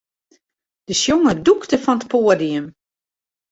[0.87, 2.67] De sjonger dûkte fan it poadium.